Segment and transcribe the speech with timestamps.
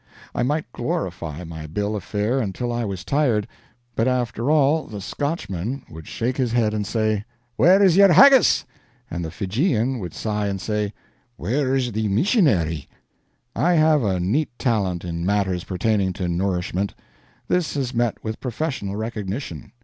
[0.33, 3.47] I might glorify my bill of fare until I was tired;
[3.95, 7.23] but after all, the Scotchman would shake his head and say,
[7.55, 8.65] "Where's your haggis?"
[9.11, 10.91] and the Fijian would sigh and say,
[11.37, 12.87] "Where's your missionary?"
[13.55, 16.95] I have a neat talent in matters pertaining to nourishment.
[17.47, 19.71] This has met with professional recognition.